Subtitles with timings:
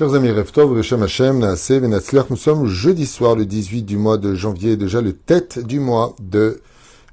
[0.00, 0.30] Chers amis,
[2.30, 6.14] nous sommes jeudi soir, le 18 du mois de janvier, déjà le tête du mois
[6.20, 6.62] de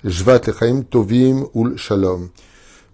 [0.06, 2.30] Jvat Lechaim Tovim Ul Shalom.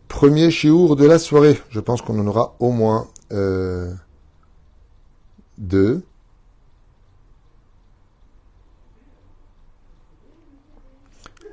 [0.07, 1.61] Premier chiour de la soirée.
[1.69, 3.93] Je pense qu'on en aura au moins euh,
[5.59, 6.01] deux.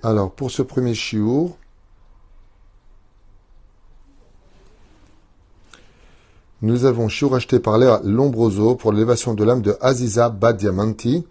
[0.03, 1.59] Alors, pour ce premier chiour,
[6.62, 11.26] nous avons chiour acheté par Léa Lombroso pour l'élévation de l'âme de Aziza Badiamanti.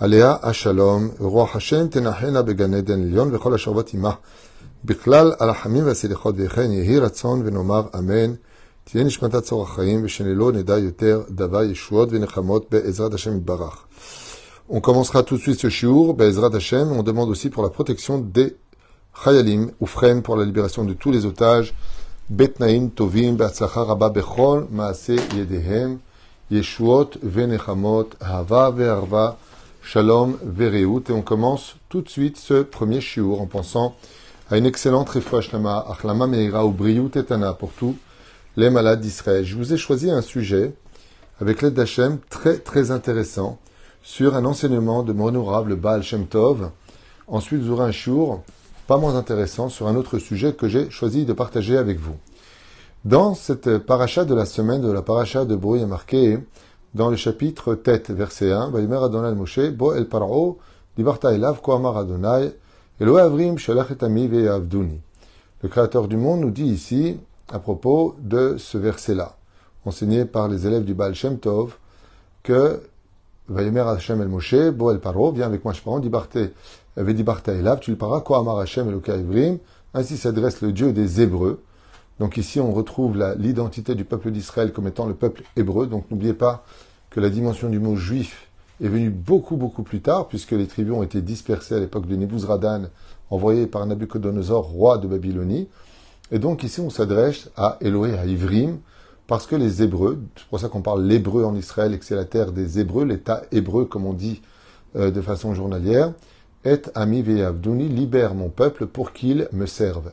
[0.00, 4.18] Aléa Ashalom, Roi Hashem, Tenachena Began Eden Lyon, Vechol Ashavot Imah.
[4.84, 8.34] בכלל על החמים והסליחות וכן יהי רצון ונאמר אמן.
[8.84, 13.84] תהיה נשמתה צור החיים ושנלא נדע יותר דבר ישועות ונחמות בעזרת השם יתברך.
[14.70, 16.92] On commencera tout de suite ce shiur, Be'ezrat Hashem.
[16.92, 18.56] On demande aussi pour la protection des
[19.22, 21.74] Chayalim, ou Fren pour la libération de tous les otages.
[22.31, 22.35] et
[31.11, 33.95] on commence tout de suite ce premier shiur en pensant
[34.51, 37.97] à une excellente Refouachlama, Achlama Meira ou Briou Tetana pour tous
[38.57, 39.43] les malades d'Israël.
[39.43, 40.75] Je vous ai choisi un sujet
[41.41, 43.57] avec l'aide d'Hachem très très intéressant
[44.03, 46.69] sur un enseignement de mon honorable Baal Shem Tov.
[47.27, 48.43] Ensuite, vous un shour
[48.89, 52.15] pas moins intéressant sur un autre sujet que j'ai choisi de partager avec vous.
[53.05, 56.39] Dans cette paracha de la semaine de la paracha de Brouille marqué
[56.95, 60.57] dans le chapitre tête, verset 1, Vayimer Adonai Moshe, Bo el Paro,
[60.97, 61.13] Le
[65.69, 67.17] Créateur du monde nous dit ici,
[67.53, 69.35] à propos de ce verset-là,
[69.85, 71.77] enseigné par les élèves du Baal Shem Tov,
[72.41, 72.81] que
[73.49, 76.01] Vayemer Hashem el Moshe, Bo el Paro, viens avec moi, je prends,
[76.99, 78.99] Elav, tu le paras, Ko Amar Hashem
[79.93, 81.63] ainsi s'adresse le Dieu des Hébreux.
[82.19, 85.87] Donc ici, on retrouve l'identité du peuple d'Israël comme étant le peuple hébreu.
[85.87, 86.65] Donc n'oubliez pas
[87.09, 88.49] que la dimension du mot juif
[88.83, 92.15] est venu beaucoup, beaucoup plus tard, puisque les tribus ont été dispersées à l'époque de
[92.15, 92.83] Nebuzradan,
[93.29, 95.69] envoyé par Nabucodonosor, roi de Babylonie.
[96.31, 98.79] Et donc ici, on s'adresse à Elohé, à Ivrim,
[99.27, 102.15] parce que les Hébreux, c'est pour ça qu'on parle l'hébreu en Israël et que c'est
[102.15, 104.41] la terre des Hébreux, l'État hébreu, comme on dit
[104.95, 106.13] euh, de façon journalière,
[106.63, 110.11] est ami Abdouni, libère mon peuple pour qu'il me serve.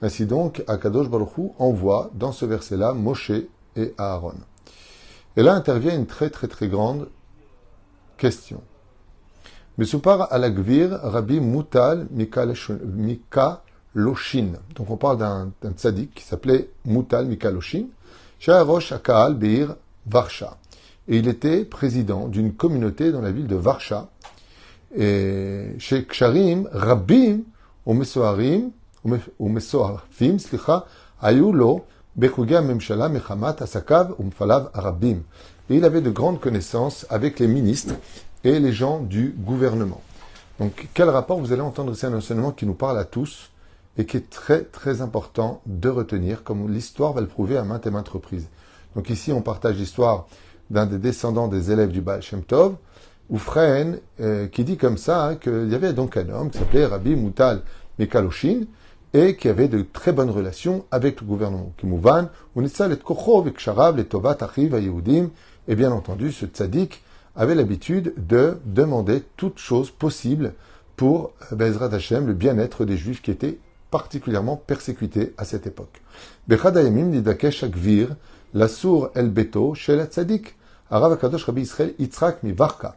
[0.00, 3.32] Ainsi donc, Akadosh Baruch envoie dans ce verset-là Moshe
[3.76, 4.34] et Aaron.
[5.36, 7.08] Et là intervient une très très très grande
[8.22, 8.62] Question.
[9.78, 12.92] Mesupar al Gvir Rabbi Mutal Mikaloshin.
[14.76, 17.86] Donc on parle d'un tzaddik qui s'appelait Mutal Mikaloshin.
[18.46, 19.74] Rosh Akaal Beir
[20.06, 20.56] Varsha.
[21.08, 24.08] Et il était président d'une communauté dans la ville de Varsha.
[24.96, 25.76] Et
[35.70, 37.94] il avait de grandes connaissances avec les ministres
[38.44, 40.00] et les gens du gouvernement.
[40.58, 43.50] Donc, quel rapport Vous allez entendre ici un enseignement qui nous parle à tous
[43.96, 47.86] et qui est très très important de retenir, comme l'histoire va le prouver à maintes
[47.86, 48.48] et maintes reprises.
[48.94, 50.26] Donc ici, on partage l'histoire
[50.70, 52.76] d'un des descendants des élèves du Baal Shem Tov,
[53.32, 53.38] ou
[54.20, 57.16] euh, qui dit comme ça hein, qu'il y avait donc un homme qui s'appelait Rabbi
[57.16, 57.62] Moutal
[57.98, 58.66] Mekaloshin,
[59.14, 61.72] et qui avait de très bonnes relations avec le gouvernement.
[61.78, 63.48] Kimouvan, et Kochov,
[63.98, 64.74] et Tovat, Achiv,
[65.68, 67.02] et bien entendu, ce tzaddik
[67.34, 70.52] avait l'habitude de demander toutes choses possibles
[70.96, 73.58] pour euh, Bezrat Hashem, le bien-être des juifs qui étaient
[73.90, 76.02] particulièrement persécutés à cette époque.
[76.48, 78.16] Bechadayamim didakesh akvir,
[78.52, 80.54] la sour el beto, chez la tzaddik,
[80.90, 82.96] Arav Akadosh Rabbi Israël Yitzhak mi Varka.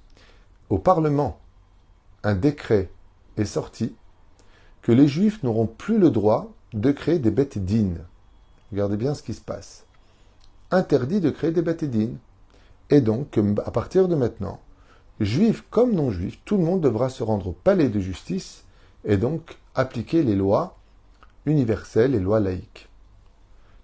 [0.71, 1.39] au Parlement,
[2.23, 2.89] un décret
[3.37, 3.93] est sorti
[4.81, 8.01] que les Juifs n'auront plus le droit de créer des bêtes dignes.
[8.71, 9.85] Regardez bien ce qui se passe
[10.71, 12.17] interdit de créer des bêtédines.
[12.89, 14.59] Et donc, à partir de maintenant,
[15.19, 18.63] juifs comme non-juifs, tout le monde devra se rendre au palais de justice
[19.05, 20.77] et donc appliquer les lois
[21.45, 22.89] universelles, les lois laïques.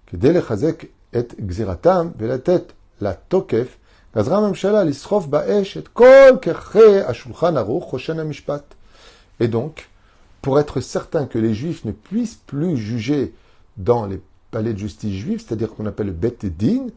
[0.07, 0.16] Que
[1.13, 3.78] et tête la tokef
[9.39, 9.89] et donc,
[10.41, 13.35] pour être certain que les juifs ne puissent plus juger
[13.77, 14.19] dans les
[14.49, 16.87] palais de justice juif, c'est-à-dire qu'on appelle le Din,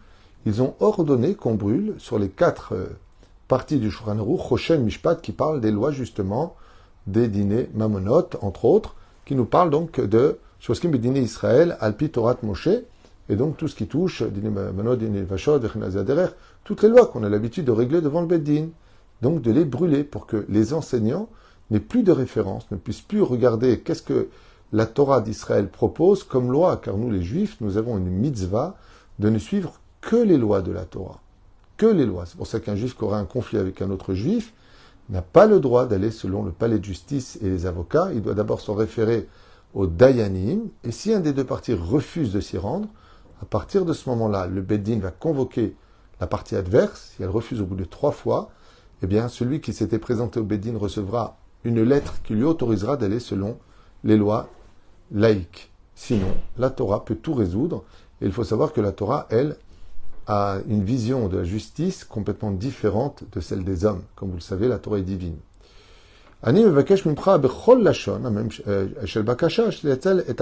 [0.47, 2.87] ils ont ordonné qu'on brûle sur les quatre euh,
[3.49, 6.57] parties du Shulchan Aruch, Mishpat, qui parle des lois justement
[7.07, 8.95] des dîners mamonot, entre autres,
[9.27, 12.69] qui nous parle donc de Shoskim Bedine Israël, Alpi Torat Moshe,
[13.31, 14.25] et donc tout ce qui touche
[16.65, 18.67] toutes les lois qu'on a l'habitude de régler devant le Beddin,
[19.23, 21.29] donc de les brûler pour que les enseignants
[21.71, 24.29] n'aient plus de référence, ne puissent plus regarder qu'est-ce que
[24.73, 28.77] la Torah d'Israël propose comme loi, car nous les Juifs, nous avons une mitzvah
[29.21, 31.21] de ne suivre que les lois de la Torah.
[31.77, 32.25] Que les lois.
[32.27, 34.53] C'est pour ça qu'un juif qui aurait un conflit avec un autre juif
[35.09, 38.11] n'a pas le droit d'aller selon le palais de justice et les avocats.
[38.13, 39.29] Il doit d'abord se référer
[39.75, 40.69] au Dayanim.
[40.85, 42.89] Et si un des deux parties refuse de s'y rendre,
[43.43, 45.75] à partir de ce moment-là, le Beddin va convoquer
[46.21, 47.13] la partie adverse.
[47.17, 48.51] Si elle refuse au bout de trois fois,
[49.03, 53.21] eh bien, celui qui s'était présenté au Beddin recevra une lettre qui lui autorisera d'aller
[53.21, 53.59] selon
[54.05, 54.49] les lois
[55.13, 55.71] laïques.
[55.95, 57.85] Sinon, la Torah peut tout résoudre.
[58.21, 59.57] Et il faut savoir que la Torah, elle,
[60.27, 64.03] a une vision de la justice complètement différente de celle des hommes.
[64.15, 65.37] Comme vous le savez, la Torah est divine.
[66.43, 68.23] Lashon,
[68.67, 70.35] euh, shel et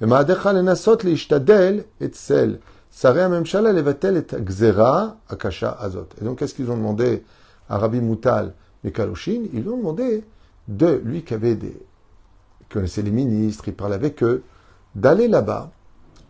[0.00, 2.56] ומעדיך לנסות להשתדל אצל
[2.96, 6.14] שרי הממשלה לבטל את הגזרה הקשה הזאת.
[6.20, 7.22] Et donc, qu'est-ce qu'ils ont demandé
[7.68, 8.54] à Rabbi Moutal
[8.84, 10.24] et Kaloshin Ils lui ont demandé
[10.68, 11.76] de lui qui avait des,
[12.70, 14.42] connaissait les ministres, il parlait avec eux,
[14.94, 15.70] d'aller là-bas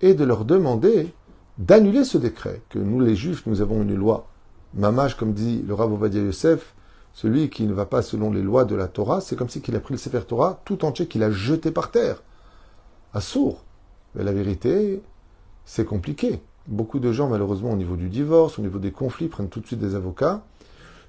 [0.03, 1.13] et de leur demander
[1.59, 4.27] d'annuler ce décret, que nous les juifs, nous avons une loi.
[4.75, 6.75] Mamash, comme dit le Rav Ovadia Yosef,
[7.13, 9.77] celui qui ne va pas selon les lois de la Torah, c'est comme si qu'il
[9.77, 12.23] a pris le Sefer Torah tout entier, qu'il a jeté par terre,
[13.16, 13.64] à sourd.
[14.14, 15.02] Mais la vérité,
[15.66, 16.42] c'est compliqué.
[16.68, 19.66] Beaucoup de gens, malheureusement, au niveau du divorce, au niveau des conflits, prennent tout de
[19.66, 20.44] suite des avocats.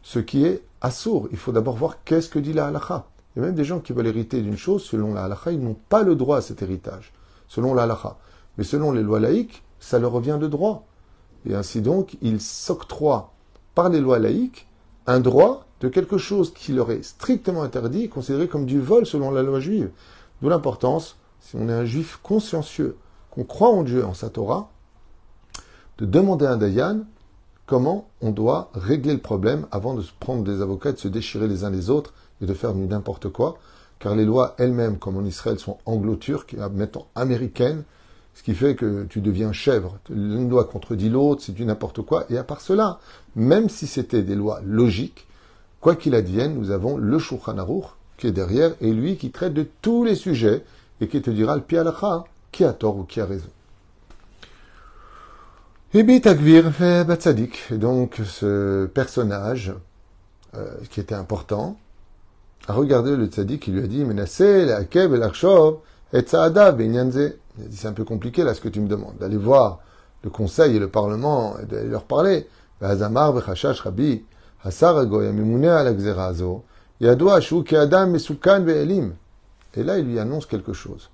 [0.03, 1.29] Ce qui est assourd.
[1.33, 3.07] Il faut d'abord voir qu'est-ce que dit la halacha.
[3.35, 5.61] Il y a même des gens qui veulent hériter d'une chose, selon la halacha, ils
[5.61, 7.13] n'ont pas le droit à cet héritage,
[7.49, 8.17] selon la halacha.
[8.57, 10.87] Mais selon les lois laïques, ça leur revient de droit.
[11.45, 13.33] Et ainsi donc, ils s'octroient
[13.75, 14.69] par les lois laïques
[15.07, 19.31] un droit de quelque chose qui leur est strictement interdit, considéré comme du vol selon
[19.31, 19.91] la loi juive.
[20.41, 21.17] D'où l'importance,
[21.47, 22.97] si on est un juif consciencieux,
[23.31, 24.71] qu'on croit en Dieu, en sa Torah,
[25.99, 27.05] de demander à un Dayan
[27.67, 31.47] comment on doit régler le problème avant de se prendre des avocats, de se déchirer
[31.47, 33.59] les uns les autres et de faire n'importe quoi,
[34.01, 37.85] car les lois elles-mêmes, comme en Israël, sont anglo-turques, maintenant américaines,
[38.35, 39.99] ce qui fait que tu deviens chèvre.
[40.11, 42.27] L'une loi contredit l'autre, c'est du n'importe quoi.
[42.29, 42.99] Et à part cela,
[43.37, 45.29] même si c'était des lois logiques,
[45.81, 49.55] quoi qu'il advienne, nous avons le Shulchan Aruch qui est derrière et lui qui traite
[49.55, 50.65] de tous les sujets
[51.01, 53.49] et qui te dira le pialacha qui a tort ou qui a raison.
[55.95, 56.71] Ibit Agvir
[57.07, 59.73] Batsadik, donc ce personnage
[60.55, 61.77] euh, qui était important,
[62.69, 64.05] a regardé le tzaddik qui lui a dit
[66.73, 67.35] Benyanze.
[67.59, 69.81] Il C'est un peu compliqué là ce que tu me demandes, d'aller voir
[70.23, 72.47] le conseil et le parlement et d'aller leur parler.
[79.77, 81.11] Et là, il lui annonce quelque chose.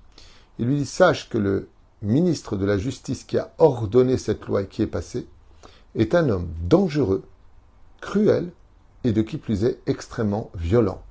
[0.59, 1.69] Il lui dit Sache que le
[2.01, 5.27] ministre de la Justice qui a ordonné cette loi et qui est passée
[5.95, 7.23] est un homme dangereux,
[8.01, 8.51] cruel
[9.03, 11.01] et de qui plus est extrêmement violent.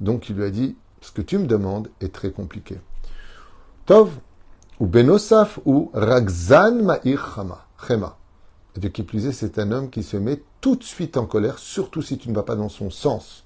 [0.00, 2.78] Donc il lui a dit, ce que tu me demandes est très compliqué.
[3.86, 4.10] Tov,
[4.80, 7.34] ou Benosaf, ou Ragzan Ma'ir
[7.78, 8.18] Chema.
[8.76, 11.58] De qui plus est, c'est un homme qui se met tout de suite en colère,
[11.58, 13.44] surtout si tu ne vas pas dans son sens.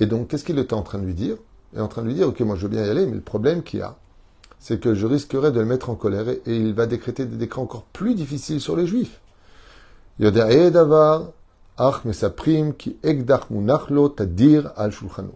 [0.00, 1.36] Et donc, qu'est-ce qu'il était en train de lui dire?
[1.76, 3.20] Est en train de lui dire, ok, moi je veux bien y aller, mais le
[3.20, 3.96] problème qu'il y a,
[4.58, 7.62] c'est que je risquerais de le mettre en colère et, il va décréter des décrets
[7.62, 9.20] encore plus difficiles sur les juifs.
[10.18, 10.26] ki
[14.16, 15.30] tadir al shulchanu.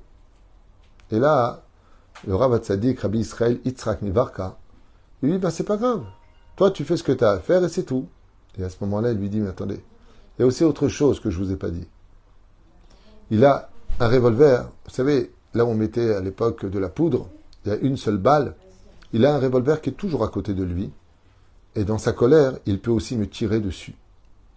[1.10, 1.62] Et là,
[2.26, 4.56] le Rav Tzadik, Rabbi Israël, Yitzhak Nivarka,
[5.22, 6.02] il lui dit, ben, c'est pas grave.
[6.56, 8.06] Toi, tu fais ce que tu as à faire et c'est tout.
[8.58, 9.82] Et à ce moment-là, il lui dit, mais attendez,
[10.38, 11.86] il y a aussi autre chose que je vous ai pas dit.
[13.30, 14.68] Il a un revolver.
[14.84, 17.28] Vous savez, là où on mettait à l'époque de la poudre,
[17.64, 18.54] il y a une seule balle.
[19.12, 20.90] Il a un revolver qui est toujours à côté de lui.
[21.76, 23.94] Et dans sa colère, il peut aussi me tirer dessus.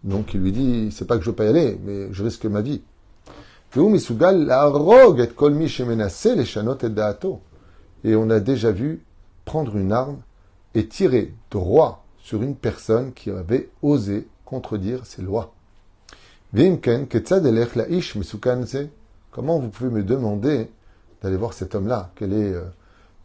[0.04, 2.46] Donc il lui dit, c'est pas que je veux pas y aller, mais je risque
[2.46, 2.82] ma vie.
[8.04, 9.02] Et on a déjà vu
[9.46, 10.18] prendre une arme
[10.76, 15.54] et tirer droit sur une personne qui avait osé contredire ses lois.
[19.32, 20.70] Comment vous pouvez me demander
[21.23, 22.63] d'aller voir cet homme-là Quelle est euh,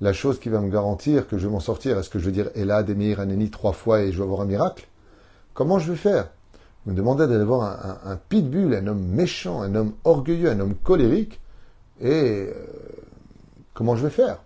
[0.01, 2.31] la chose qui va me garantir que je vais m'en sortir Est-ce que je veux
[2.31, 4.87] dire Elad, Emir, Aneni trois fois et je vais avoir un miracle
[5.53, 6.27] Comment je vais faire
[6.87, 10.75] me demandait d'aller voir un, un, pitbull, un homme méchant, un homme orgueilleux, un homme
[10.75, 11.39] colérique,
[11.99, 12.53] et euh,
[13.73, 14.37] comment je vais faire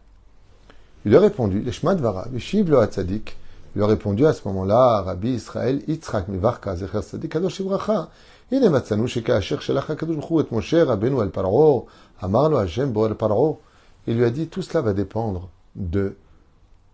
[1.05, 3.37] Il a répondu, les Vara, le Shiv lo Hatzadik,
[3.75, 8.09] Il a répondu à ce moment-là, Rabbi Israël, Yitzhak Mivarka, Zecher Sadik, Kadosh Ibracha.
[8.51, 11.81] הנה מצאנו שכאשר שלח הקדוש ברוך הוא את משה רבנו אל פרעה,
[12.20, 13.60] Amarlo Hashem Boel Paro.
[14.06, 16.16] Il lui a dit Tout cela va dépendre de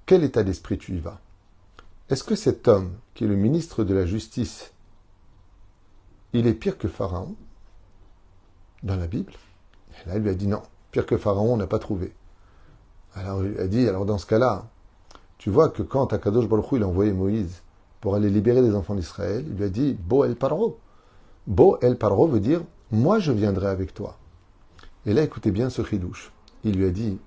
[0.07, 1.21] quel état d'esprit tu y vas.
[2.11, 4.73] Est-ce que cet homme, qui est le ministre de la justice,
[6.33, 7.35] il est pire que Pharaon
[8.83, 9.33] dans la Bible?
[9.93, 12.13] Et là, il lui a dit non, pire que Pharaon, on n'a pas trouvé.
[13.15, 14.67] Alors, il a dit alors dans ce cas-là,
[15.39, 17.63] tu vois que quand Akadosh Baruch il a envoyé Moïse
[18.01, 20.79] pour aller libérer les enfants d'Israël, il lui a dit Bo el paro.
[21.47, 24.17] Bo el veut dire moi je viendrai avec toi.
[25.07, 26.33] Et là, écoutez bien ce chidouche.
[26.65, 27.19] Il lui a dit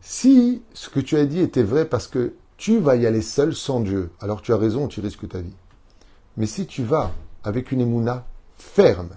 [0.00, 3.54] Si ce que tu as dit était vrai parce que tu vas y aller seul
[3.54, 5.56] sans Dieu, alors tu as raison, tu risques ta vie.
[6.36, 9.10] Mais si tu vas avec une émouna ferme,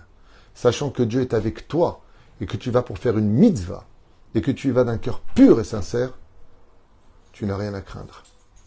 [0.53, 2.01] sachant que Dieu est avec toi
[2.41, 3.85] et que tu vas pour faire une mitzvah
[4.35, 6.17] et que tu y vas d'un cœur pur et sincère,
[7.31, 8.23] tu n'as rien à craindre.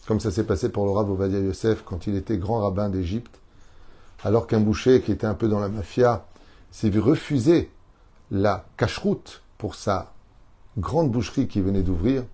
[0.07, 3.41] Comme ça s'est passé pour le Rav Ovadia Yosef quand il était grand rabbin d'Égypte,
[4.23, 6.27] alors qu'un boucher qui était un peu dans la mafia
[6.71, 7.71] s'est vu refuser
[8.31, 10.13] la cacheroute pour sa
[10.79, 12.25] grande boucherie qui venait d'ouvrir,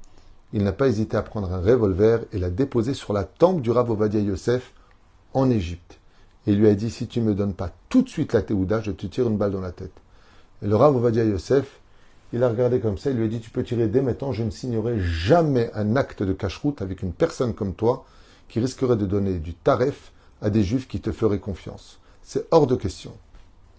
[0.52, 3.70] il n'a pas hésité à prendre un revolver et l'a déposer sur la tempe du
[3.70, 4.72] Rav Ovadia Yosef
[5.34, 5.98] en Égypte.
[6.46, 8.42] Et il lui a dit, si tu ne me donnes pas tout de suite la
[8.42, 9.92] Théouda, je te tire une balle dans la tête.
[10.62, 11.80] Et le Rav Ovadia Yosef,
[12.32, 14.44] il a regardé comme ça, il lui a dit Tu peux tirer dès maintenant, je
[14.44, 18.04] ne signerai jamais un acte de cache-route avec une personne comme toi
[18.48, 20.12] qui risquerait de donner du taref
[20.42, 21.98] à des juifs qui te feraient confiance.
[22.22, 23.12] C'est hors de question.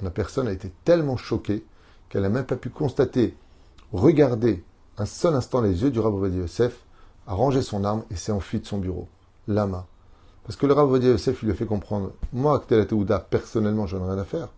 [0.01, 1.63] La personne a été tellement choquée
[2.09, 3.35] qu'elle n'a même pas pu constater,
[3.91, 4.63] regarder
[4.97, 6.79] un seul instant les yeux du Rav Yosef,
[7.27, 9.07] a rangé son arme et s'est enfui de son bureau.
[9.47, 9.85] Lama.
[10.43, 13.97] Parce que le Rav Yosef lui a fait comprendre Moi, que la Théouda, personnellement, je
[13.97, 14.49] n'en ai rien à faire.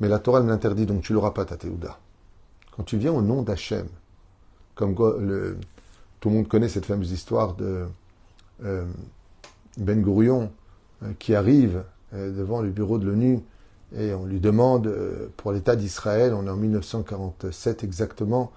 [0.00, 1.98] Mais la Torah me l'interdit, donc tu l'auras pas, ta Théouda.
[2.76, 3.88] Quand tu viens au nom d'Hachem,
[4.74, 7.86] comme tout le monde connaît cette fameuse histoire de
[8.64, 8.84] euh,
[9.78, 10.52] Ben Gurion
[11.02, 13.40] euh, qui arrive euh, devant le bureau de l'ONU
[13.94, 14.92] et on lui demande
[15.36, 18.52] pour l'État d'Israël, on est en 1947 exactement,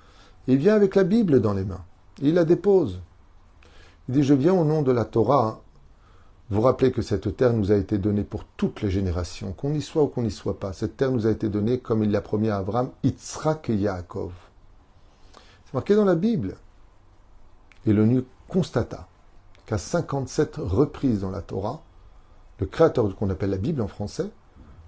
[0.48, 1.84] il vient avec la Bible dans les mains.
[2.22, 3.02] Il la dépose.
[4.08, 5.62] Il dit, je viens au nom de la Torah.
[6.50, 9.82] Vous rappelez que cette terre nous a été donnée pour toutes les générations, qu'on y
[9.82, 10.74] soit ou qu'on n'y soit pas.
[10.74, 14.32] Cette terre nous a été donnée, comme il l'a promis à Abraham, Yitzhak et Yaakov.
[15.66, 16.56] C'est marqué dans la Bible.
[17.86, 19.08] Et l'ONU constata
[19.68, 21.84] qu'à 57 reprises dans la Torah,
[22.60, 24.32] le créateur qu'on appelle la Bible en français,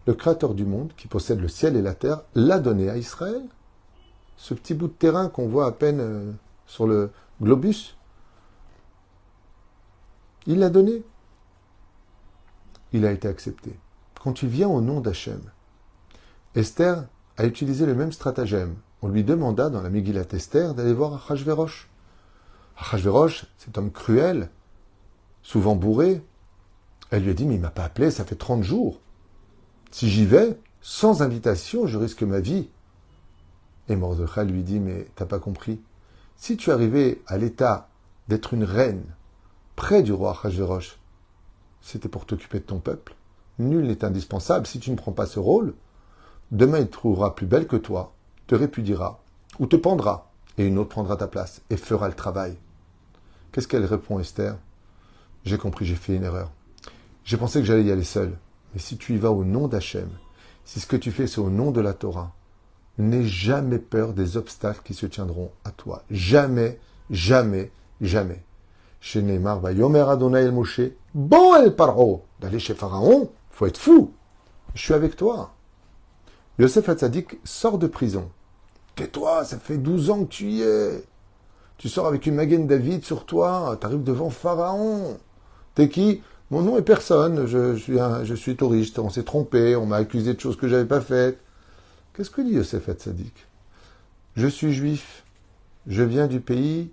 [0.08, 3.44] le créateur du monde, qui possède le ciel et la terre, l'a donné à Israël.
[4.38, 6.32] Ce petit bout de terrain qu'on voit à peine euh,
[6.66, 7.96] sur le globus,
[10.48, 11.04] il l'a donné
[12.94, 13.78] il a été accepté.
[14.22, 15.42] Quand tu viens au nom d'Hachem,
[16.56, 17.06] Esther
[17.38, 18.76] a utilisé le même stratagème.
[19.02, 21.90] On lui demanda dans la Megillat Esther d'aller voir Achashverosh.
[22.78, 24.50] Achashverosh, cet homme cruel,
[25.42, 26.22] souvent bourré,
[27.10, 29.00] elle lui a dit Mais il m'a pas appelé, ça fait 30 jours.
[29.92, 32.70] Si j'y vais, sans invitation, je risque ma vie.
[33.90, 35.82] Et Mordechai lui dit Mais t'as pas compris
[36.38, 37.90] Si tu arrivais à l'état
[38.30, 39.04] d'être une reine
[39.76, 40.98] près du roi Achashverosh,
[41.82, 43.16] c'était pour t'occuper de ton peuple.
[43.60, 44.66] Nul n'est indispensable.
[44.66, 45.74] Si tu ne prends pas ce rôle,
[46.52, 48.14] demain il te trouvera plus belle que toi,
[48.48, 49.22] te répudiera,
[49.60, 52.58] ou te pendra, et une autre prendra ta place, et fera le travail.
[53.52, 54.58] Qu'est-ce qu'elle répond, Esther?
[55.44, 56.52] J'ai compris, j'ai fait une erreur.
[57.24, 58.38] J'ai pensé que j'allais y aller seul.
[58.74, 60.10] Mais si tu y vas au nom d'Hachem,
[60.66, 62.34] si ce que tu fais c'est au nom de la Torah,
[62.98, 66.04] n'aie jamais peur des obstacles qui se tiendront à toi.
[66.10, 68.44] Jamais, jamais, jamais.
[69.00, 70.82] Chez Neymar, Yomer Adonai el Moshe,
[71.14, 74.12] bon el Paro, d'aller chez Pharaon, faut être fou.
[74.76, 75.54] Je suis avec toi.
[76.60, 78.30] Yosef Hatzadik sort de prison.
[78.96, 81.04] Tais-toi, ça fait 12 ans que tu y es.
[81.78, 85.18] Tu sors avec une Magen David sur toi, tu arrives devant Pharaon.
[85.74, 86.22] T'es qui?
[86.52, 90.34] Mon nom est personne, je, suis, je suis touriste, on s'est trompé, on m'a accusé
[90.34, 91.40] de choses que j'avais pas faites.
[92.14, 93.48] Qu'est-ce que dit Yosef Hatzadik
[94.36, 95.24] Je suis juif,
[95.88, 96.92] je viens du pays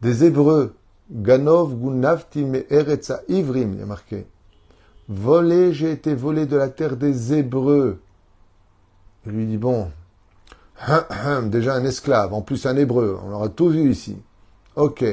[0.00, 0.74] des Hébreux.
[1.10, 4.26] Ganov gunavti me eretza ivrim, il y a marqué.
[5.10, 8.00] Volé, j'ai été volé de la terre des Hébreux.
[9.26, 9.90] Il lui dit, bon,
[10.88, 14.16] hum, hum, déjà un esclave, en plus un Hébreu, on aura tout vu ici.
[14.74, 15.04] Ok.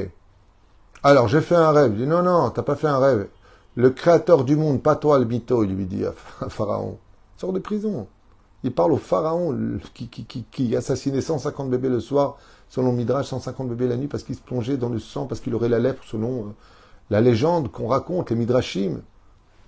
[1.02, 1.92] Alors, j'ai fait un rêve.
[1.92, 3.28] Il dit, non, non, t'as pas fait un rêve.
[3.76, 6.12] Le créateur du monde, pas toi le mytho, il lui dit à
[6.48, 6.98] Pharaon.
[7.36, 8.06] Sors de prison.
[8.62, 12.38] Il parle au Pharaon qui, qui, qui, qui assassinait 150 bébés le soir
[12.68, 15.54] selon Midrash, 150 bébés la nuit parce qu'il se plongeait dans le sang, parce qu'il
[15.54, 16.50] aurait la lèpre, selon euh,
[17.10, 18.94] la légende qu'on raconte, les Midrashim.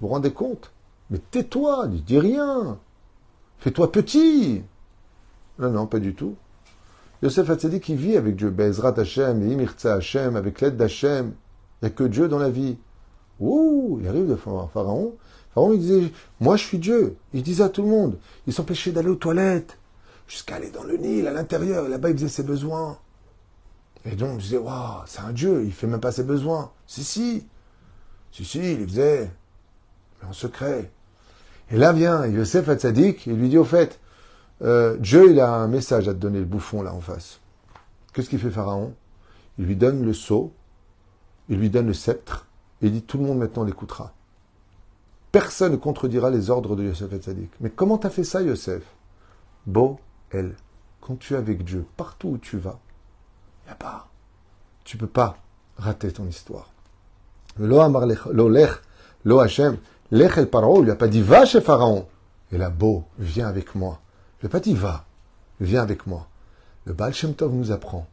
[0.01, 0.73] Vous vous rendez compte?
[1.11, 2.79] Mais tais-toi, ne dis rien.
[3.59, 4.63] Fais-toi petit.
[5.59, 6.37] Non, non, pas du tout.
[7.23, 11.33] Yosef Hatzadik qui vit avec Dieu, Bezrat Hashem, Imirtza Hashem, avec l'aide d'Hachem.
[11.81, 12.77] Il n'y a que Dieu dans la vie.
[13.41, 15.15] Ouh, il arrive devant Pharaon.
[15.55, 17.17] Pharaon, il disait, moi je suis Dieu.
[17.33, 19.79] Il disait à tout le monde, il s'empêchait d'aller aux toilettes,
[20.27, 21.89] jusqu'à aller dans le Nil, à l'intérieur.
[21.89, 22.99] Là-bas, il faisait ses besoins.
[24.05, 26.71] Et donc, je disais, waouh, c'est un Dieu, il fait même pas ses besoins.
[26.87, 27.47] Si, si.
[28.31, 29.31] Si, si, il les faisait.
[30.21, 30.91] Mais en secret.
[31.71, 33.99] Et là vient Yosef Hatzadik, il lui dit, au fait,
[34.63, 37.41] euh, Dieu, il a un message à te donner, le bouffon, là, en face.
[38.13, 38.95] Qu'est-ce qu'il fait Pharaon?
[39.59, 40.53] Il lui donne le sceau,
[41.49, 42.46] il lui donne le sceptre,
[42.83, 44.13] il dit, tout le monde maintenant l'écoutera.
[45.33, 47.51] Personne ne contredira les ordres de Yosef Hatzadik.
[47.61, 48.83] Mais comment t'as fait ça, Yosef?
[49.67, 49.99] Beau,
[50.31, 50.55] elle,
[51.01, 52.79] quand tu es avec Dieu, partout où tu vas,
[53.67, 54.09] il a pas.
[54.85, 55.37] Tu peux pas
[55.77, 56.71] rater ton histoire.
[57.59, 58.71] Lo amar lo lech,
[59.25, 59.79] lo Hashem,
[60.11, 62.07] lech el paro, il lui a pas dit va chez Pharaon.
[62.53, 64.01] Et là, beau, viens avec moi.
[64.39, 65.05] Il lui a pas dit va,
[65.61, 66.29] viens avec moi.
[66.85, 68.07] Le Baal Shem Tov nous apprend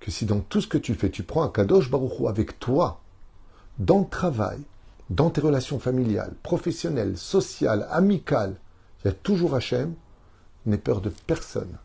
[0.00, 3.00] que si dans tout ce que tu fais, tu prends un Kadosh Baruch avec toi,
[3.78, 4.60] dans le travail,
[5.10, 8.56] dans tes relations familiales, professionnelles, sociales, amicales,
[9.04, 9.94] il y a toujours Hachem,
[10.66, 11.76] n'aie peur de personne.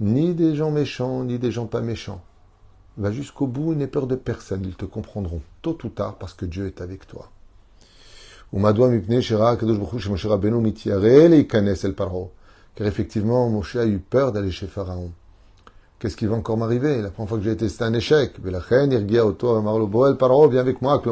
[0.00, 2.22] Ni des gens méchants, ni des gens pas méchants.
[2.96, 4.64] Va jusqu'au bout, n'aie peur de personne.
[4.64, 7.30] Ils te comprendront tôt ou tard parce que Dieu est avec toi.
[12.74, 15.12] Car effectivement, Moshe a eu peur d'aller chez Pharaon.
[15.98, 17.02] Qu'est-ce qui va encore m'arriver?
[17.02, 18.34] La première fois que j'ai été, c'était un échec.
[18.40, 18.70] Viens avec
[20.80, 21.02] moi,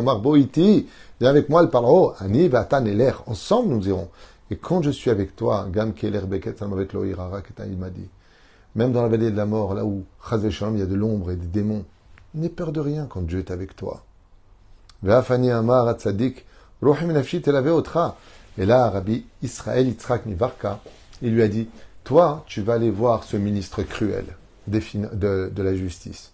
[1.19, 2.13] Viens avec moi, le paro.
[2.21, 3.25] Ani, Vatan et l'air.
[3.27, 4.09] Ensemble, nous irons.
[4.49, 6.69] Et quand je suis avec toi, Gam Keler Beket, il
[7.77, 8.09] m'a dit.
[8.77, 11.37] Même dans la vallée de la mort, là où, il y a de l'ombre et
[11.37, 11.85] des démons,
[12.35, 14.05] n'aie peur de rien quand Dieu est avec toi.
[15.03, 15.09] Et
[18.67, 20.79] là, Rabbi Israël Yitzhak Mivarka,
[21.23, 21.69] il lui a dit,
[22.05, 24.27] toi, tu vas aller voir ce ministre cruel
[24.69, 26.33] de, la justice.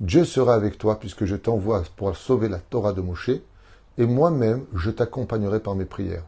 [0.00, 3.30] Dieu sera avec toi puisque je t'envoie pour sauver la Torah de Moshe,
[3.98, 6.24] et moi-même, je t'accompagnerai par mes prières.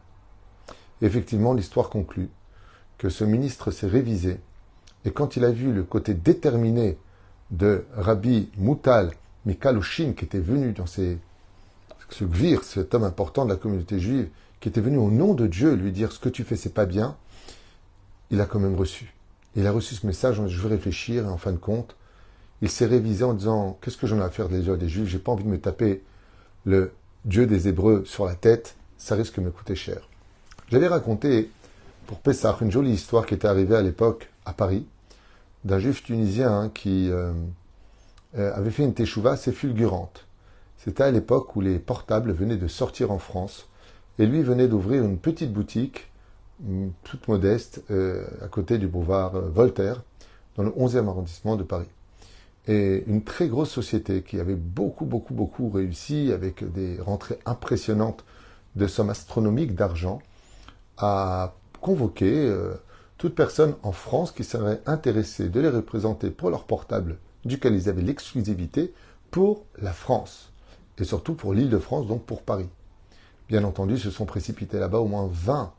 [1.01, 2.29] effectivement, l'histoire conclut
[2.97, 4.39] que ce ministre s'est révisé
[5.05, 6.97] et quand il a vu le côté déterminé
[7.51, 9.11] de Rabbi Moutal
[9.45, 11.17] Mikalushin, qui était venu dans ces,
[12.09, 15.47] ce gvir, cet homme important de la communauté juive, qui était venu au nom de
[15.47, 17.15] Dieu lui dire ce que tu fais, c'est pas bien,
[18.29, 19.13] il a quand même reçu.
[19.55, 21.95] Il a reçu ce message, je veux réfléchir, et en fin de compte,
[22.61, 25.07] il s'est révisé en disant Qu'est-ce que j'en ai à faire déjà des Juifs?
[25.07, 26.03] J'ai pas envie de me taper
[26.65, 26.91] le
[27.25, 30.07] Dieu des Hébreux sur la tête, ça risque de me coûter cher.
[30.69, 31.49] J'avais raconté
[32.05, 34.85] pour Pessah une jolie histoire qui était arrivée à l'époque à Paris,
[35.63, 37.31] d'un juif tunisien qui euh,
[38.37, 40.25] euh, avait fait une teshuva assez fulgurante.
[40.77, 43.67] C'était à l'époque où les portables venaient de sortir en France,
[44.17, 46.09] et lui venait d'ouvrir une petite boutique,
[47.03, 50.03] toute modeste, euh, à côté du boulevard Voltaire,
[50.55, 51.87] dans le 11e arrondissement de Paris.
[52.67, 58.25] Et une très grosse société qui avait beaucoup, beaucoup, beaucoup réussi, avec des rentrées impressionnantes
[58.75, 60.19] de sommes astronomiques d'argent,
[60.97, 62.53] a convoqué
[63.17, 67.89] toute personne en France qui serait intéressée de les représenter pour leur portable, duquel ils
[67.89, 68.93] avaient l'exclusivité,
[69.31, 70.51] pour la France.
[70.97, 72.69] Et surtout pour l'île de France, donc pour Paris.
[73.47, 75.73] Bien entendu, se sont précipités là-bas au moins 20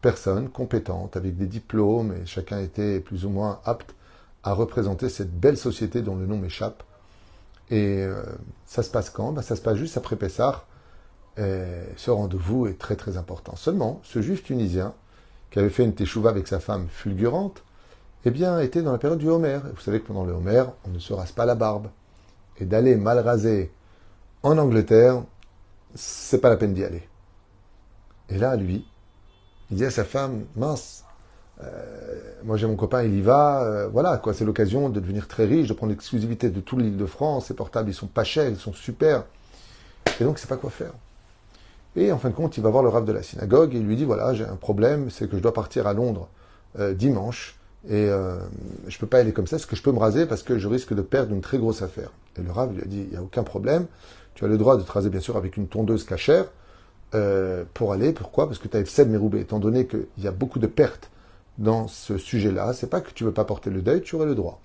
[0.00, 3.94] personnes compétentes, avec des diplômes, et chacun était plus ou moins apte
[4.44, 6.82] à représenter cette belle société dont le nom m'échappe.
[7.70, 8.22] Et euh,
[8.64, 9.32] ça se passe quand?
[9.32, 10.64] Ben, Ça se passe juste après Pessah.
[11.36, 13.56] ce rendez-vous est très très important.
[13.56, 14.94] Seulement, ce juif tunisien
[15.50, 17.62] qui avait fait une teshuva avec sa femme fulgurante,
[18.24, 19.60] eh bien, était dans la période du Homer.
[19.74, 21.88] vous savez que pendant le Homer, on ne se rase pas la barbe.
[22.58, 23.72] Et d'aller mal rasé
[24.42, 25.22] en Angleterre,
[25.94, 27.08] c'est pas la peine d'y aller.
[28.28, 28.86] Et là, lui,
[29.70, 31.04] il dit à sa femme, mince,
[31.62, 31.66] euh,
[32.44, 35.44] moi j'ai mon copain, il y va, euh, voilà, quoi, c'est l'occasion de devenir très
[35.44, 38.48] riche, de prendre l'exclusivité de toute l'île de France, ses portables, ils sont pas chers,
[38.48, 39.24] ils sont super.
[40.20, 40.92] Et donc, c'est pas quoi faire.
[41.96, 43.86] Et en fin de compte, il va voir le rave de la synagogue et il
[43.86, 46.28] lui dit voilà, j'ai un problème, c'est que je dois partir à Londres
[46.78, 47.56] euh, dimanche
[47.88, 48.08] et
[48.88, 49.56] je peux pas aller comme ça.
[49.56, 51.80] Est-ce que je peux me raser parce que je risque de perdre une très grosse
[51.80, 53.86] affaire Et le rave lui a dit il n'y a aucun problème.
[54.34, 56.46] Tu as le droit de te raser bien sûr avec une tondeuse cachère
[57.14, 58.12] euh, pour aller.
[58.12, 58.46] Pourquoi?
[58.46, 59.40] Parce que tu as F7 Méroubé.
[59.40, 61.10] Étant donné qu'il y a beaucoup de pertes
[61.58, 64.34] dans ce sujet-là, c'est pas que tu veux pas porter le deuil, tu aurais le
[64.34, 64.60] droit.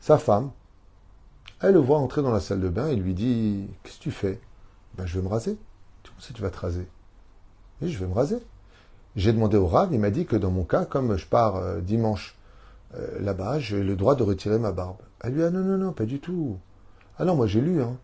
[0.00, 0.50] Sa femme,
[1.60, 4.10] elle le voit entrer dans la salle de bain et lui dit Qu'est-ce que tu
[4.10, 4.40] fais
[4.96, 5.58] ben, Je vais me raser
[6.18, 6.86] si tu vas te raser
[7.80, 8.38] Oui, je vais me raser.
[9.16, 11.80] J'ai demandé au Rav, il m'a dit que dans mon cas, comme je pars euh,
[11.80, 12.36] dimanche
[12.94, 14.98] euh, là-bas, j'ai le droit de retirer ma barbe.
[15.22, 16.58] Elle lui a ah non, non, non, pas du tout.
[17.20, 17.96] Non, moi j'ai lu, hein.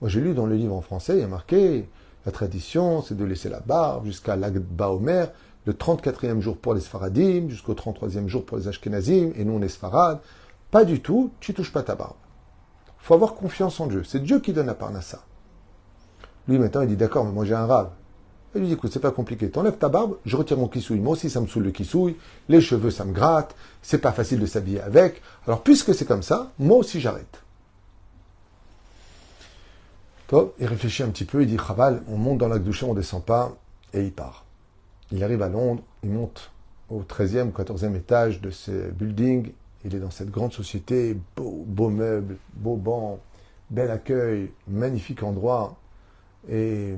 [0.00, 1.88] Moi j'ai lu dans le livre en français, il y a marqué,
[2.26, 5.28] la tradition, c'est de laisser la barbe jusqu'à l'Agba Omer,
[5.64, 9.62] le 34e jour pour les Sfaradim, jusqu'au 33e jour pour les Ashkenazim, et nous on
[9.62, 9.80] est.
[10.72, 12.16] Pas du tout, tu touches pas ta barbe.
[12.98, 14.02] faut avoir confiance en Dieu.
[14.02, 15.22] C'est Dieu qui donne la Parnassa.
[16.48, 17.90] Lui, maintenant, il dit D'accord, mais moi j'ai un rave.
[18.54, 19.48] Elle lui dit Écoute, c'est pas compliqué.
[19.48, 20.98] T'enlèves ta barbe, je retire mon kissouille.
[20.98, 22.16] Moi aussi, ça me saoule le kissouille.
[22.48, 23.54] Les cheveux, ça me gratte.
[23.82, 25.22] C'est pas facile de s'habiller avec.
[25.46, 27.45] Alors, puisque c'est comme ça, moi aussi, j'arrête.
[30.32, 33.24] Il réfléchit un petit peu, il dit Chaval, on monte dans la douche, on descend
[33.24, 33.56] pas,
[33.92, 34.44] et il part.
[35.12, 36.50] Il arrive à Londres, il monte
[36.90, 39.52] au 13e, 14e étage de ce building.
[39.84, 43.20] Il est dans cette grande société, beau, beau meuble, beau banc,
[43.70, 45.76] bel accueil, magnifique endroit.
[46.48, 46.94] Et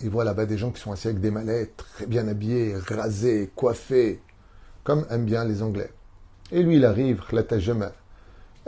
[0.00, 3.50] il voit là-bas des gens qui sont assis avec des mallettes, très bien habillés, rasés,
[3.54, 4.20] coiffés,
[4.84, 5.90] comme aiment bien les Anglais.
[6.52, 7.22] Et lui, il arrive,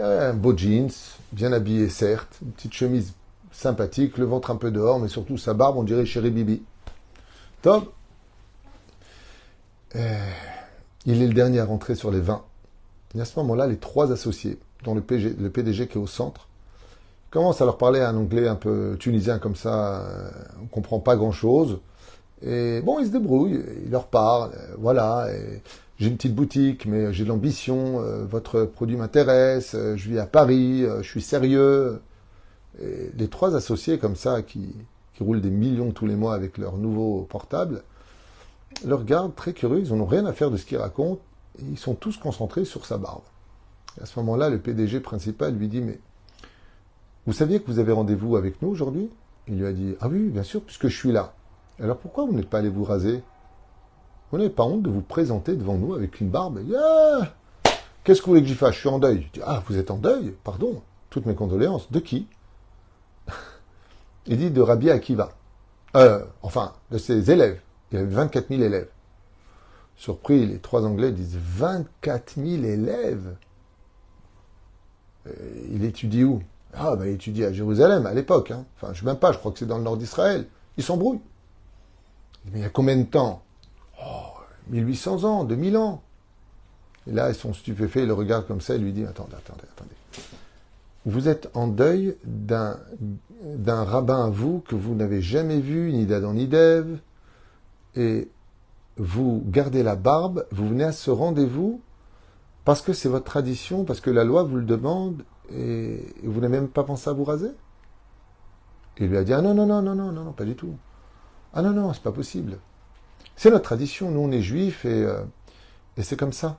[0.01, 0.91] un beau jeans,
[1.33, 3.13] bien habillé certes, une petite chemise
[3.53, 6.63] sympathique, le ventre un peu dehors, mais surtout sa barbe, on dirait chéri Bibi.
[7.63, 7.85] Tom,
[9.97, 10.31] euh,
[11.07, 12.43] il est le dernier à rentrer sur les 20.
[13.17, 16.49] Et à ce moment-là, les trois associés, dont le, PDG qui est au centre,
[17.31, 21.01] commencent à leur parler un anglais un peu tunisien comme ça, euh, on ne comprend
[21.01, 21.81] pas grand-chose.
[22.43, 25.29] Et bon, ils se débrouillent, ils leur parlent, euh, voilà,
[26.01, 30.87] j'ai une petite boutique, mais j'ai de l'ambition, votre produit m'intéresse, je vis à Paris,
[31.03, 32.01] je suis sérieux.
[32.83, 34.75] Et les trois associés comme ça, qui,
[35.13, 37.83] qui roulent des millions tous les mois avec leur nouveau portable,
[38.87, 41.21] le regardent très curieux, ils n'ont rien à faire de ce qu'il raconte,
[41.59, 43.21] et ils sont tous concentrés sur sa barbe.
[44.01, 45.99] à ce moment-là, le PDG principal lui dit, mais
[47.27, 49.11] vous saviez que vous avez rendez-vous avec nous aujourd'hui?
[49.49, 51.35] Il lui a dit, ah oui, bien sûr, puisque je suis là.
[51.79, 53.23] Alors pourquoi vous n'êtes pas allé vous raser?
[54.31, 57.33] Vous n'avez pas honte de vous présenter devant nous avec une barbe ah
[58.05, 58.75] Qu'est-ce que vous voulez que j'y fasse?
[58.75, 59.23] Je suis en deuil.
[59.23, 60.35] Je dis, ah, vous êtes en deuil?
[60.45, 61.91] Pardon, toutes mes condoléances.
[61.91, 62.27] De qui?
[64.27, 65.33] Il dit de Rabbi Akiva.
[65.97, 67.61] Euh, enfin, de ses élèves.
[67.91, 68.89] Il y avait 24 000 élèves.
[69.97, 73.35] Surpris, les trois Anglais disent 24 000 élèves?
[75.71, 76.43] Il étudie où?
[76.73, 78.53] Ah, ben, il étudie à Jérusalem à l'époque.
[78.53, 78.65] Hein.
[78.77, 80.47] Enfin, je ne sais même pas, je crois que c'est dans le nord d'Israël.
[80.77, 81.21] Ils s'embrouillent.
[82.47, 83.43] Mais il y a combien de temps?
[84.05, 84.35] Oh,
[84.69, 86.03] 1800 ans, 2000 ans.
[87.07, 89.65] Et là, ils sont stupéfaits, ils le regardent comme ça, et lui disent Attendez, attendez,
[89.77, 89.95] attendez.
[91.07, 92.77] Vous êtes en deuil d'un
[93.85, 96.99] rabbin à vous que vous n'avez jamais vu, ni d'Adam ni d'Ève,
[97.97, 98.29] et
[98.99, 101.81] vous gardez la barbe, vous venez à ce rendez-vous
[102.65, 106.61] parce que c'est votre tradition, parce que la loi vous le demande, et vous n'avez
[106.61, 107.51] même pas pensé à vous raser
[108.99, 110.77] Il lui a dit Ah non, non, non, non, non, non, non, pas du tout.
[111.55, 112.59] Ah non, non, c'est pas possible.
[113.37, 115.23] C'est notre tradition, nous on est juifs et, euh,
[115.97, 116.59] et c'est comme ça.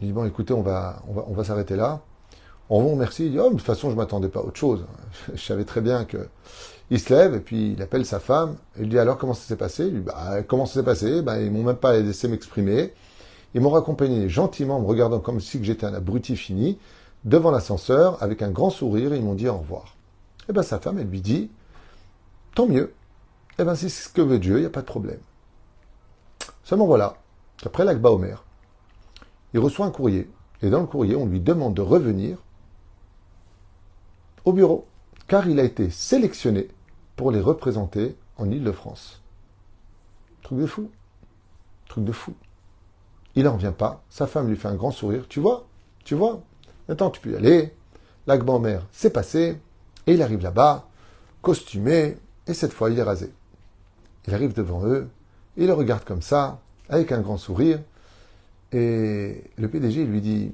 [0.00, 2.00] Il dit Bon, écoutez, on va, on va, s'arrêter là.
[2.68, 3.26] On vous remercie.
[3.26, 4.84] Il dit Oh, de toute façon, je m'attendais pas à autre chose.
[5.34, 6.28] Je savais très bien que
[6.90, 8.56] il se lève et puis il appelle sa femme.
[8.78, 9.86] Il dit alors comment ça s'est passé?
[9.86, 11.22] Il dit bah, comment ça s'est passé?
[11.22, 12.92] Ben, Ils m'ont même pas laissé m'exprimer.
[13.54, 16.78] Ils m'ont raccompagné gentiment en me regardant comme si j'étais un abruti fini
[17.24, 19.14] devant l'ascenseur avec un grand sourire.
[19.14, 19.96] Ils m'ont dit au revoir.
[20.48, 21.50] Et ben sa femme, elle lui dit
[22.54, 22.92] tant mieux.
[23.58, 25.20] Et ben c'est ce que veut Dieu, il n'y a pas de problème.
[26.64, 27.16] Seulement voilà,
[27.58, 28.44] qu'après l'Akba Omer,
[29.52, 30.30] il reçoit un courrier.
[30.62, 32.38] Et dans le courrier, on lui demande de revenir
[34.44, 34.86] au bureau
[35.26, 36.68] car il a été sélectionné
[37.16, 39.22] pour les représenter en Ile-de-France.
[40.42, 40.90] Truc de fou.
[41.88, 42.34] Truc de fou.
[43.34, 44.02] Il n'en revient pas.
[44.10, 45.26] Sa femme lui fait un grand sourire.
[45.28, 45.66] Tu vois
[46.04, 46.42] Tu vois
[46.88, 47.74] Maintenant, tu peux y aller.
[48.26, 49.58] L'agban mère s'est passé.
[50.06, 50.88] Et il arrive là-bas,
[51.40, 52.18] costumé.
[52.46, 53.32] Et cette fois, il est rasé.
[54.26, 55.08] Il arrive devant eux.
[55.56, 57.80] Il le regarde comme ça, avec un grand sourire.
[58.72, 60.52] Et le PDG lui dit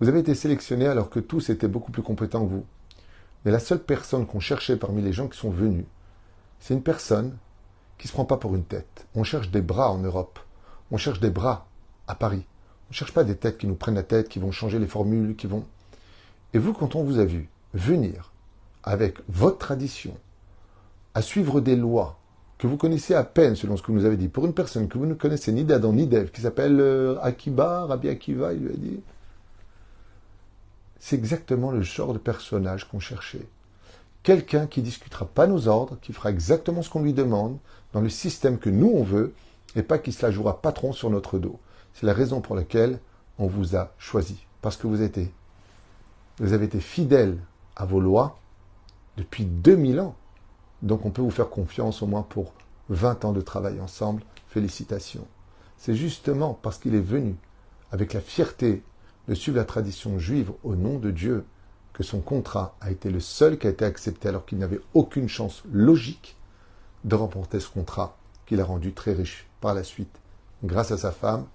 [0.00, 2.64] Vous avez été sélectionné alors que tous étaient beaucoup plus compétents que vous.
[3.44, 5.84] Mais la seule personne qu'on cherchait parmi les gens qui sont venus,
[6.58, 7.36] c'est une personne
[7.98, 9.06] qui ne se prend pas pour une tête.
[9.14, 10.38] On cherche des bras en Europe.
[10.90, 11.66] On cherche des bras
[12.06, 12.44] à Paris.
[12.88, 14.86] On ne cherche pas des têtes qui nous prennent la tête, qui vont changer les
[14.86, 15.64] formules, qui vont...
[16.54, 18.32] Et vous, quand on vous a vu venir
[18.82, 20.16] avec votre tradition,
[21.18, 22.16] à suivre des lois
[22.58, 24.86] que vous connaissez à peine selon ce que vous nous avez dit, pour une personne
[24.86, 28.60] que vous ne connaissez ni d'Adam ni d'Ève, qui s'appelle euh, Akiba, Rabbi Akiva, il
[28.60, 29.00] lui a dit,
[31.00, 33.48] c'est exactement le genre de personnage qu'on cherchait.
[34.22, 37.58] Quelqu'un qui discutera pas nos ordres, qui fera exactement ce qu'on lui demande,
[37.92, 39.34] dans le système que nous on veut,
[39.74, 41.58] et pas qui se la jouera patron sur notre dos.
[41.94, 43.00] C'est la raison pour laquelle
[43.38, 44.46] on vous a choisi.
[44.62, 44.98] Parce que vous,
[46.38, 47.38] vous avez été fidèle
[47.74, 48.38] à vos lois
[49.16, 50.14] depuis 2000 ans.
[50.82, 52.52] Donc on peut vous faire confiance au moins pour
[52.90, 54.22] 20 ans de travail ensemble.
[54.48, 55.26] Félicitations.
[55.76, 57.36] C'est justement parce qu'il est venu
[57.92, 58.82] avec la fierté
[59.28, 61.44] de suivre la tradition juive au nom de Dieu,
[61.92, 65.28] que son contrat a été le seul qui a été accepté alors qu'il n'avait aucune
[65.28, 66.36] chance logique
[67.04, 70.20] de remporter ce contrat qu'il a rendu très riche par la suite,
[70.64, 71.46] grâce à sa femme,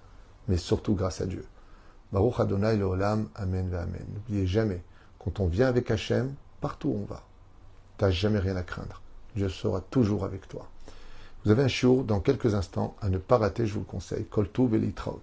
[0.48, 1.46] mais surtout grâce à Dieu.
[2.12, 4.06] Baruch Adonai Olam, Amen Amen.
[4.14, 4.84] N'oubliez jamais,
[5.18, 7.24] quand on vient avec Hachem, partout où on va.
[7.98, 9.03] Tu n'as jamais rien à craindre.
[9.36, 10.68] Dieu sera toujours avec toi.
[11.44, 14.26] Vous avez un shiur dans quelques instants à ne pas rater, je vous le conseille.
[14.26, 15.22] Koltou Velitraut.